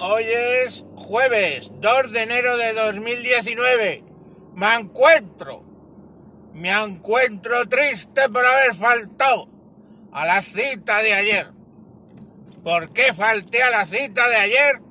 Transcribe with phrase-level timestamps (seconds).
[0.00, 0.24] Hoy
[0.64, 4.04] es jueves 2 de enero de 2019.
[4.54, 5.62] Me encuentro,
[6.52, 9.48] me encuentro triste por haber faltado
[10.12, 11.50] a la cita de ayer.
[12.64, 14.82] ¿Por qué falté a la cita de ayer?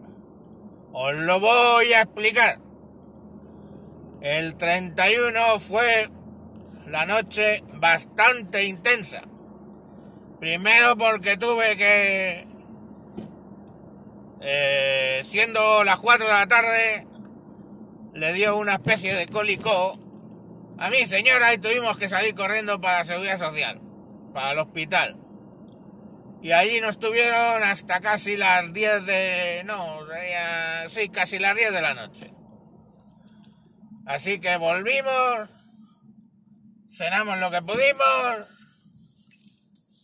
[0.93, 2.59] Os lo voy a explicar.
[4.21, 6.07] El 31 fue
[6.88, 9.23] la noche bastante intensa.
[10.39, 12.52] Primero porque tuve que
[14.46, 17.07] eh, siendo las 4 de la tarde,
[18.14, 19.97] le dio una especie de cólico
[20.78, 23.82] a mi señora y tuvimos que salir corriendo para la seguridad social,
[24.34, 25.18] para el hospital.
[26.42, 29.64] Y allí nos tuvieron hasta casi las 10 de...
[29.65, 30.00] No,
[30.89, 32.34] sí, casi las 10 de la noche.
[34.06, 35.50] Así que volvimos,
[36.89, 38.50] cenamos lo que pudimos,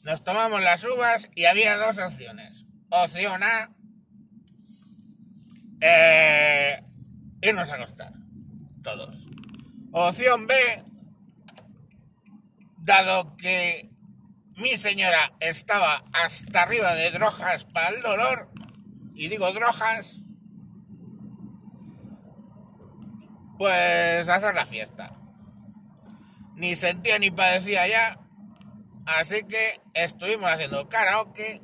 [0.04, 2.66] nos tomamos las uvas y había dos opciones.
[2.90, 3.72] Opción A,
[5.82, 6.84] eh,
[7.42, 8.14] irnos a acostar.
[8.84, 9.30] Todos.
[9.92, 10.54] Opción B,
[12.78, 13.90] dado que
[14.56, 18.52] mi señora estaba hasta arriba de drogas para el dolor,
[19.14, 20.18] y digo drogas,
[23.58, 25.16] pues hacer la fiesta.
[26.56, 28.20] Ni sentía ni padecía ya,
[29.06, 31.62] así que estuvimos haciendo karaoke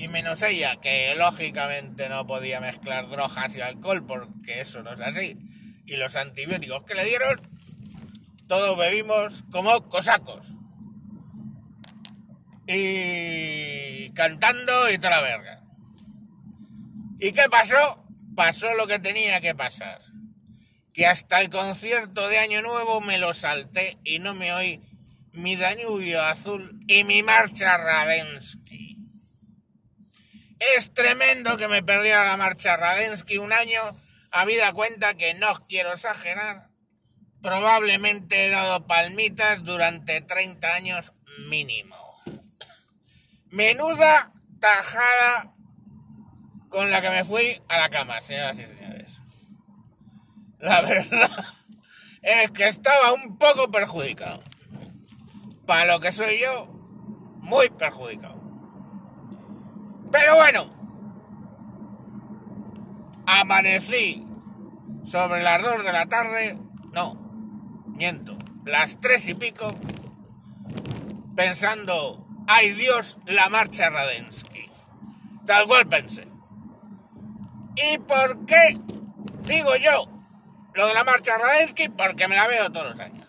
[0.00, 5.00] y menos ella, que lógicamente no podía mezclar drogas y alcohol porque eso no es
[5.00, 5.36] así.
[5.84, 7.38] Y los antibióticos que le dieron,
[8.48, 10.46] todos bebimos como cosacos.
[12.66, 15.62] Y cantando y toda la verga.
[17.18, 18.02] ¿Y qué pasó?
[18.34, 20.00] Pasó lo que tenía que pasar.
[20.94, 24.80] Que hasta el concierto de Año Nuevo me lo salté y no me oí
[25.32, 28.89] mi Danubio Azul y mi marcha Ravensky.
[30.76, 33.80] Es tremendo que me perdiera la marcha Radensky un año,
[34.30, 36.68] habida cuenta que no quiero exagerar.
[37.42, 41.12] Probablemente he dado palmitas durante 30 años
[41.48, 41.96] mínimo.
[43.48, 45.54] Menuda tajada
[46.68, 49.10] con la que me fui a la cama, señoras y señores.
[50.58, 51.30] La verdad
[52.22, 54.42] es que estaba un poco perjudicado.
[55.66, 56.66] Para lo que soy yo,
[57.38, 58.39] muy perjudicado.
[60.12, 60.70] Pero bueno,
[63.26, 64.26] amanecí
[65.04, 66.58] sobre las dos de la tarde,
[66.92, 67.14] no,
[67.86, 69.72] miento, las tres y pico,
[71.36, 74.70] pensando, ay Dios, la marcha Radensky.
[75.46, 76.28] Tal cual pensé.
[77.76, 78.78] ¿Y por qué
[79.44, 80.08] digo yo
[80.74, 81.88] lo de la marcha Radensky?
[81.88, 83.28] Porque me la veo todos los años.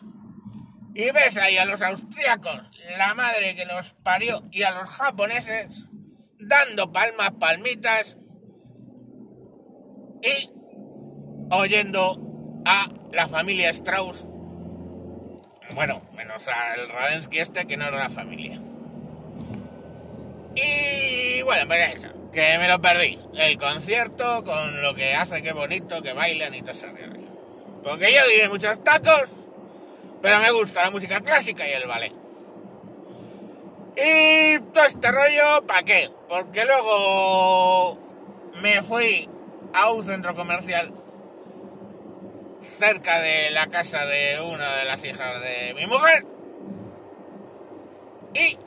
[0.94, 5.86] Y ves ahí a los austríacos, la madre que los parió, y a los japoneses
[6.42, 8.18] dando palmas, palmitas
[10.22, 10.52] y
[11.52, 14.28] oyendo a la familia Strauss.
[15.74, 18.60] Bueno, menos al Radensky este que no era la familia.
[20.56, 23.20] Y bueno, pues eso, que me lo perdí.
[23.36, 26.88] El concierto con lo que hace que bonito, que bailan y todo ese
[27.84, 29.32] Porque yo diré muchos tacos,
[30.22, 32.21] pero me gusta la música clásica y el ballet.
[33.96, 36.10] Y todo este rollo, ¿para qué?
[36.30, 37.98] Porque luego
[38.62, 39.30] me fui
[39.74, 40.94] a un centro comercial
[42.80, 46.26] cerca de la casa de una de las hijas de mi mujer.
[48.34, 48.58] Y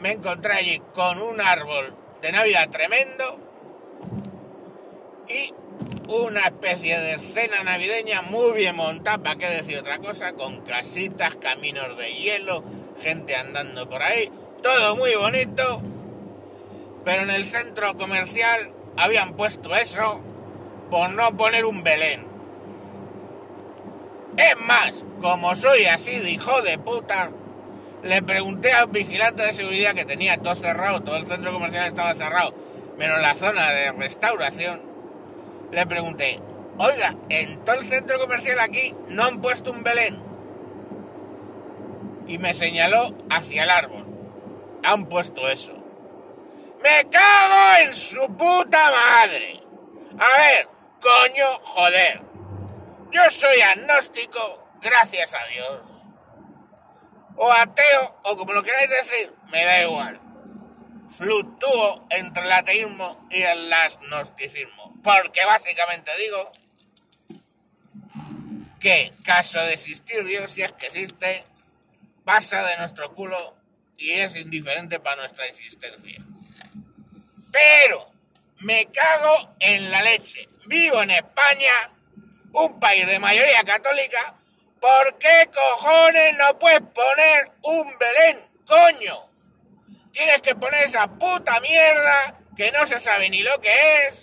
[0.00, 3.38] me encontré allí con un árbol de Navidad tremendo
[5.28, 5.54] y
[6.08, 11.36] una especie de escena navideña muy bien montada, para qué decir otra cosa, con casitas,
[11.36, 12.64] caminos de hielo,
[13.00, 14.30] gente andando por ahí
[14.66, 15.80] todo muy bonito,
[17.04, 20.20] pero en el centro comercial habían puesto eso
[20.90, 22.26] por no poner un Belén.
[24.36, 27.30] Es más, como soy así de hijo de puta,
[28.02, 32.14] le pregunté al vigilante de seguridad que tenía todo cerrado, todo el centro comercial estaba
[32.14, 32.52] cerrado,
[32.98, 34.82] menos la zona de restauración.
[35.70, 36.40] Le pregunté,
[36.76, 40.20] oiga, en todo el centro comercial aquí no han puesto un Belén.
[42.26, 44.05] Y me señaló hacia el árbol
[44.86, 45.74] han puesto eso.
[46.82, 49.60] ¡Me cago en su puta madre!
[50.18, 50.68] A ver,
[51.00, 52.22] coño, joder.
[53.10, 55.80] Yo soy agnóstico, gracias a Dios.
[57.36, 60.20] O ateo, o como lo queráis decir, me da igual.
[61.16, 64.94] Fluctúo entre el ateísmo y el agnosticismo.
[65.02, 66.52] Porque básicamente digo
[68.78, 71.44] que, caso de existir Dios, si es que existe,
[72.24, 73.56] pasa de nuestro culo
[73.98, 76.24] y es indiferente para nuestra existencia.
[77.50, 78.10] Pero
[78.60, 80.48] me cago en la leche.
[80.66, 81.92] Vivo en España,
[82.52, 84.34] un país de mayoría católica.
[84.80, 89.30] ¿Por qué cojones no puedes poner un Belén, coño?
[90.12, 94.22] Tienes que poner esa puta mierda que no se sabe ni lo que es.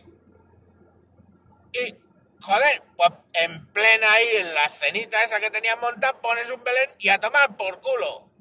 [1.73, 1.95] Y,
[2.41, 6.89] joder, pues en plena ahí, en la cenita esa que tenías montada, pones un Belén
[6.99, 8.32] y a tomar por culo.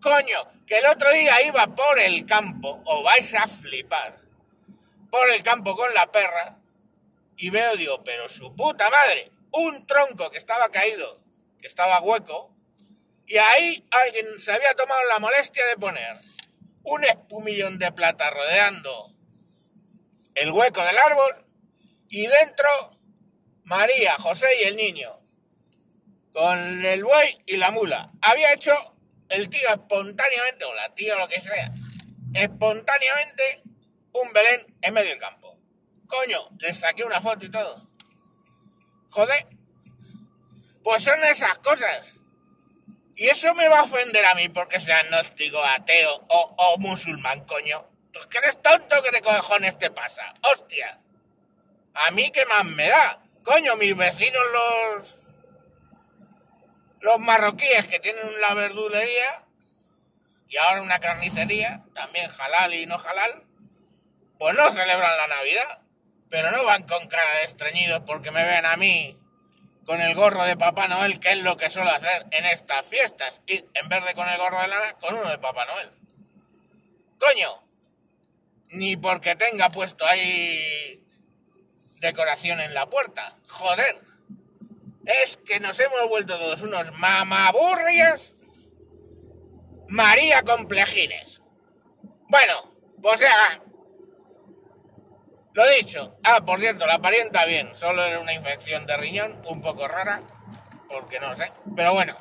[0.00, 4.20] Coño, que el otro día iba por el campo, o vais a flipar,
[5.10, 6.58] por el campo con la perra,
[7.36, 11.20] y veo, digo, pero su puta madre, un tronco que estaba caído,
[11.60, 12.54] que estaba hueco,
[13.26, 16.20] y ahí alguien se había tomado la molestia de poner
[16.84, 19.12] un espumillón de plata rodeando
[20.34, 21.44] el hueco del árbol,
[22.08, 22.98] y dentro
[23.64, 25.18] María, José y el niño,
[26.32, 28.10] con el buey y la mula.
[28.22, 28.72] Había hecho
[29.28, 31.70] el tío espontáneamente, o la tía o lo que sea,
[32.34, 33.62] espontáneamente
[34.12, 35.58] un Belén en medio del campo.
[36.06, 37.86] Coño, le saqué una foto y todo.
[39.10, 39.46] Joder.
[40.82, 42.14] Pues son esas cosas.
[43.14, 47.44] Y eso me va a ofender a mí porque sea agnóstico, ateo o, o musulmán,
[47.44, 47.84] coño.
[48.12, 50.32] ¿Tú que eres tonto que te cojones te pasa?
[50.52, 51.00] ¡Hostia!
[51.94, 53.22] ¿A mí qué más me da?
[53.42, 55.17] Coño, mis vecinos los...
[57.00, 59.44] Los marroquíes que tienen la verdulería
[60.48, 63.44] y ahora una carnicería, también halal y no halal,
[64.38, 65.82] pues no celebran la Navidad,
[66.30, 69.18] pero no van con cara de estreñidos porque me ven a mí
[69.84, 73.40] con el gorro de Papá Noel, que es lo que suelo hacer en estas fiestas,
[73.46, 75.90] y en vez de con el gorro de lana, con uno de Papá Noel.
[77.18, 77.62] Coño,
[78.68, 81.02] ni porque tenga puesto ahí
[82.00, 83.36] decoración en la puerta.
[83.48, 84.00] Joder,
[85.08, 88.34] es que nos hemos vuelto todos unos mamaburrias
[89.88, 91.40] María Complejines.
[92.28, 93.62] Bueno, pues ya.
[95.54, 96.18] Lo dicho.
[96.22, 97.74] Ah, por cierto, la parienta bien.
[97.74, 100.20] Solo era una infección de riñón, un poco rara,
[100.88, 101.50] porque no sé.
[101.74, 102.14] Pero bueno,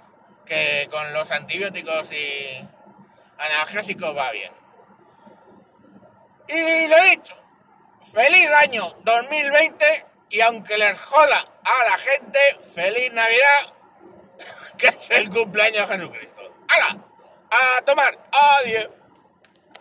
[0.45, 2.65] que con los antibióticos y
[3.37, 4.53] analgésicos va bien.
[6.47, 7.35] Y lo dicho.
[8.13, 12.39] Feliz año 2020 y aunque les joda a la gente,
[12.73, 13.73] feliz Navidad,
[14.77, 16.53] que es el cumpleaños de Jesucristo.
[16.69, 17.03] ¡Hala!
[17.49, 18.17] A tomar.
[18.61, 18.89] Adiós.